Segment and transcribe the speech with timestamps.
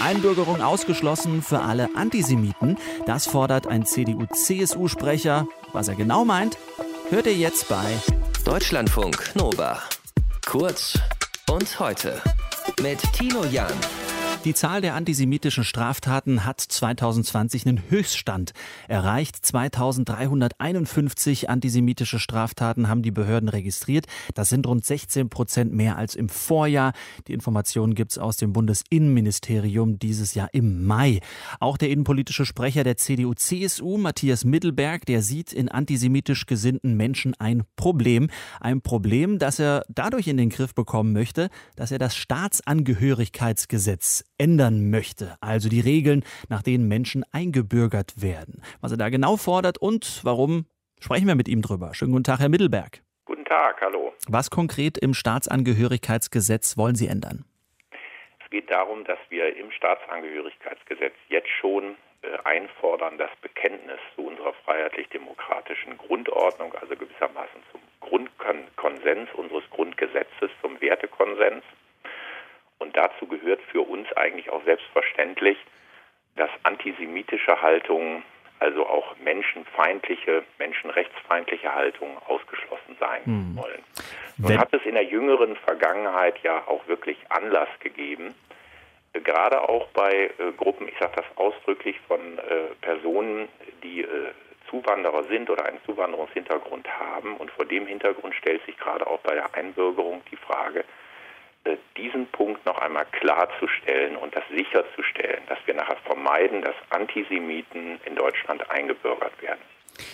[0.00, 2.78] Einbürgerung ausgeschlossen für alle Antisemiten.
[3.06, 5.46] Das fordert ein CDU-CSU-Sprecher.
[5.72, 6.58] Was er genau meint,
[7.10, 7.84] hört ihr jetzt bei
[8.44, 9.82] Deutschlandfunk Nova.
[10.46, 10.98] Kurz
[11.50, 12.20] und heute
[12.80, 13.72] mit Tino Jan.
[14.46, 18.52] Die Zahl der antisemitischen Straftaten hat 2020 einen Höchststand
[18.86, 19.44] erreicht.
[19.44, 24.06] 2351 antisemitische Straftaten haben die Behörden registriert.
[24.34, 26.92] Das sind rund 16 Prozent mehr als im Vorjahr.
[27.26, 31.18] Die Informationen gibt es aus dem Bundesinnenministerium dieses Jahr im Mai.
[31.58, 37.64] Auch der innenpolitische Sprecher der CDU-CSU, Matthias Mittelberg, der sieht in antisemitisch gesinnten Menschen ein
[37.74, 38.30] Problem.
[38.60, 44.90] Ein Problem, das er dadurch in den Griff bekommen möchte, dass er das Staatsangehörigkeitsgesetz ändern
[44.90, 48.62] möchte, also die Regeln, nach denen Menschen eingebürgert werden.
[48.80, 50.66] Was er da genau fordert und warum,
[51.00, 51.94] sprechen wir mit ihm drüber.
[51.94, 53.02] Schönen guten Tag, Herr Mittelberg.
[53.24, 54.12] Guten Tag, hallo.
[54.28, 57.44] Was konkret im Staatsangehörigkeitsgesetz wollen Sie ändern?
[58.44, 64.52] Es geht darum, dass wir im Staatsangehörigkeitsgesetz jetzt schon äh, einfordern, das Bekenntnis zu unserer
[64.64, 71.64] freiheitlich-demokratischen Grundordnung, also gewissermaßen zum Grundkonsens unseres Grundgesetzes, zum Wertekonsens,
[72.78, 75.58] und dazu gehört für uns eigentlich auch selbstverständlich,
[76.36, 78.22] dass antisemitische Haltungen,
[78.58, 83.56] also auch menschenfeindliche, menschenrechtsfeindliche Haltungen ausgeschlossen sein hm.
[83.56, 83.82] wollen.
[84.38, 88.34] Nun hat es in der jüngeren Vergangenheit ja auch wirklich Anlass gegeben,
[89.12, 93.48] gerade auch bei äh, Gruppen, ich sage das ausdrücklich, von äh, Personen,
[93.82, 94.06] die äh,
[94.68, 97.36] Zuwanderer sind oder einen Zuwanderungshintergrund haben.
[97.36, 100.84] Und vor dem Hintergrund stellt sich gerade auch bei der Einbürgerung die Frage, äh,
[101.96, 108.14] diesen Punkt noch einmal klarzustellen und das sicherzustellen, dass wir nachher vermeiden, dass Antisemiten in
[108.14, 109.60] Deutschland eingebürgert werden.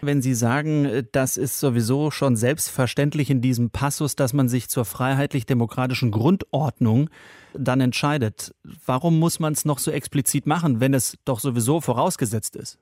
[0.00, 4.68] Wenn Sie sagen, äh, das ist sowieso schon selbstverständlich in diesem Passus, dass man sich
[4.68, 7.10] zur freiheitlich-demokratischen Grundordnung
[7.54, 8.54] dann entscheidet,
[8.86, 12.78] warum muss man es noch so explizit machen, wenn es doch sowieso vorausgesetzt ist?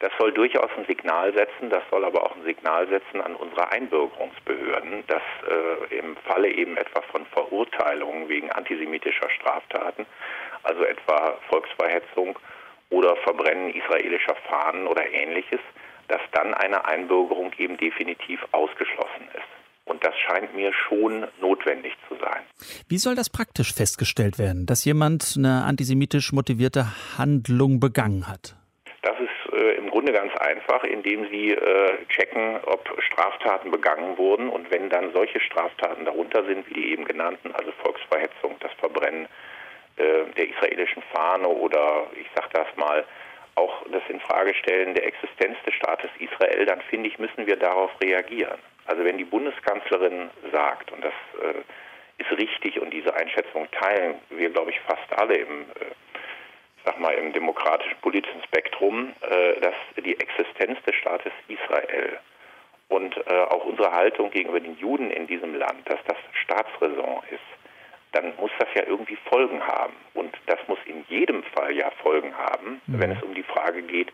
[0.00, 3.70] Das soll durchaus ein Signal setzen, das soll aber auch ein Signal setzen an unsere
[3.70, 10.06] Einbürgerungsbehörden, dass äh, im Falle eben etwa von Verurteilungen wegen antisemitischer Straftaten,
[10.62, 12.38] also etwa Volksverhetzung
[12.88, 15.60] oder Verbrennen israelischer Fahnen oder ähnliches,
[16.08, 19.44] dass dann eine Einbürgerung eben definitiv ausgeschlossen ist.
[19.84, 22.42] Und das scheint mir schon notwendig zu sein.
[22.88, 26.86] Wie soll das praktisch festgestellt werden, dass jemand eine antisemitisch motivierte
[27.18, 28.56] Handlung begangen hat?
[29.76, 35.12] Im Grunde ganz einfach, indem sie äh, checken, ob Straftaten begangen wurden und wenn dann
[35.12, 39.26] solche Straftaten darunter sind, wie die eben genannten, also Volksverhetzung, das Verbrennen
[39.96, 43.04] äh, der israelischen Fahne oder ich sage das mal
[43.56, 48.58] auch das Infragestellen der Existenz des Staates Israel, dann finde ich, müssen wir darauf reagieren.
[48.86, 54.50] Also wenn die Bundeskanzlerin sagt, und das äh, ist richtig und diese Einschätzung teilen wir,
[54.50, 55.84] glaube ich, fast alle im äh,
[56.84, 59.74] sag mal, im demokratischen politischen Spektrum, äh, dass
[60.04, 62.18] die Existenz des Staates Israel
[62.88, 67.40] und äh, auch unsere Haltung gegenüber den Juden in diesem Land, dass das Staatsräson ist,
[68.12, 69.94] dann muss das ja irgendwie Folgen haben.
[70.14, 73.00] Und das muss in jedem Fall ja Folgen haben, mhm.
[73.00, 74.12] wenn es um die Frage geht,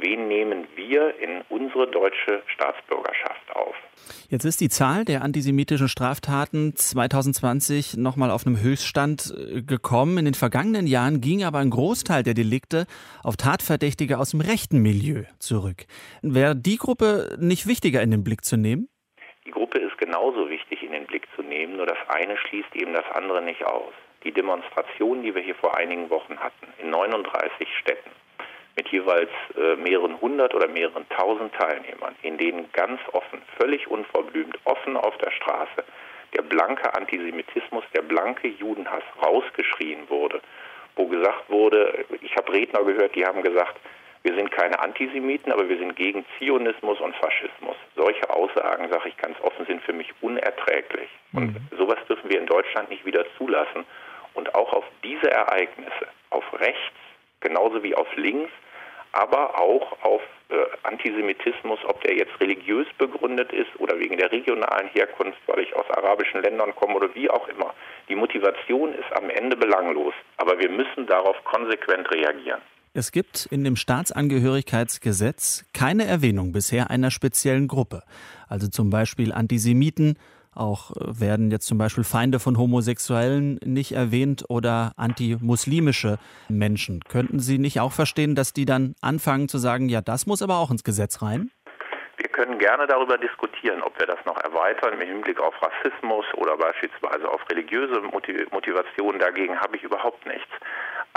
[0.00, 3.74] wen nehmen wir in unsere deutsche Staatsbürgerschaft auf?
[4.30, 10.18] Jetzt ist die Zahl der antisemitischen Straftaten 2020 nochmal auf einem Höchststand äh, gekommen.
[10.18, 12.86] In den vergangenen Jahren ging aber ein Großteil der Delikte
[13.22, 15.86] auf Tatverdächtige aus dem rechten Milieu zurück.
[16.22, 18.88] Wäre die Gruppe nicht wichtiger in den Blick zu nehmen?
[19.46, 22.92] Die Gruppe ist genauso wichtig in den Blick zu nehmen, nur das eine schließt eben
[22.92, 23.92] das andere nicht aus.
[24.24, 28.10] Die Demonstrationen, die wir hier vor einigen Wochen hatten, in 39 Städten,
[28.78, 34.56] mit jeweils äh, mehreren hundert oder mehreren tausend Teilnehmern, in denen ganz offen, völlig unverblümt,
[34.64, 35.82] offen auf der Straße
[36.36, 40.40] der blanke Antisemitismus, der blanke Judenhass rausgeschrien wurde,
[40.94, 43.80] wo gesagt wurde, ich habe Redner gehört, die haben gesagt,
[44.22, 47.76] wir sind keine Antisemiten, aber wir sind gegen Zionismus und Faschismus.
[47.96, 51.08] Solche Aussagen, sage ich ganz offen, sind für mich unerträglich.
[51.32, 51.76] Und mhm.
[51.76, 53.84] sowas dürfen wir in Deutschland nicht wieder zulassen.
[54.34, 56.92] Und auch auf diese Ereignisse, auf rechts
[57.40, 58.50] genauso wie auf links,
[59.12, 64.88] aber auch auf äh, Antisemitismus, ob der jetzt religiös begründet ist oder wegen der regionalen
[64.88, 67.74] Herkunft, weil ich aus arabischen Ländern komme oder wie auch immer.
[68.08, 72.60] Die Motivation ist am Ende belanglos, aber wir müssen darauf konsequent reagieren.
[72.94, 78.02] Es gibt in dem Staatsangehörigkeitsgesetz keine Erwähnung bisher einer speziellen Gruppe,
[78.48, 80.18] also zum Beispiel Antisemiten,
[80.58, 86.18] auch äh, werden jetzt zum Beispiel Feinde von Homosexuellen nicht erwähnt oder antimuslimische
[86.48, 87.00] Menschen.
[87.08, 90.58] Könnten Sie nicht auch verstehen, dass die dann anfangen zu sagen, ja, das muss aber
[90.58, 91.50] auch ins Gesetz rein?
[92.16, 96.56] Wir können gerne darüber diskutieren, ob wir das noch erweitern im Hinblick auf Rassismus oder
[96.56, 98.00] beispielsweise auf religiöse
[98.50, 99.20] Motivationen.
[99.20, 100.50] Dagegen habe ich überhaupt nichts.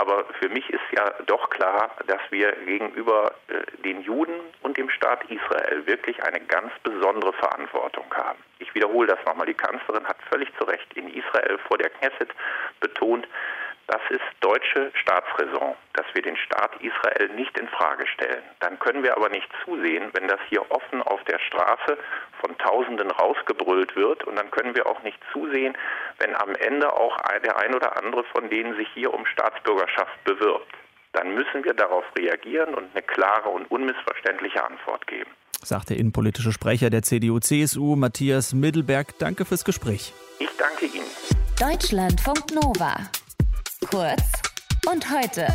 [0.02, 4.90] Aber für mich ist ja doch klar, dass wir gegenüber äh, den Juden und dem
[4.90, 8.40] Staat Israel wirklich eine ganz besondere Verantwortung haben.
[8.58, 9.46] Ich wiederhole das nochmal.
[9.46, 12.30] Die Kanzlerin hat völlig zu Recht in Israel vor der Knesset
[12.80, 13.28] betont,
[13.92, 18.42] das ist deutsche Staatsräson, dass wir den Staat Israel nicht in Frage stellen.
[18.60, 21.98] Dann können wir aber nicht zusehen, wenn das hier offen auf der Straße
[22.40, 24.24] von Tausenden rausgebrüllt wird.
[24.24, 25.76] Und dann können wir auch nicht zusehen,
[26.18, 30.72] wenn am Ende auch der ein oder andere von denen sich hier um Staatsbürgerschaft bewirbt.
[31.12, 35.30] Dann müssen wir darauf reagieren und eine klare und unmissverständliche Antwort geben.
[35.62, 39.18] Sagt der innenpolitische Sprecher der CDU-CSU, Matthias Mittelberg.
[39.18, 40.14] Danke fürs Gespräch.
[40.38, 41.06] Ich danke Ihnen.
[41.60, 42.96] Deutschlandfunk Nova.
[43.90, 44.22] Kurz
[44.86, 45.46] und heute.